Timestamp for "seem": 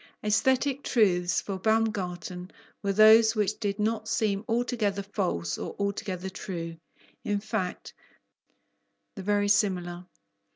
4.07-4.43